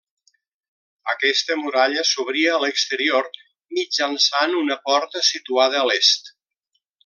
[1.11, 3.29] Aquesta muralla s'obria a l'exterior
[3.81, 6.35] mitjançant una porta situada a l'est.